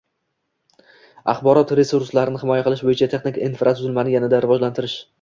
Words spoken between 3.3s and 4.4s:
infratuzilmani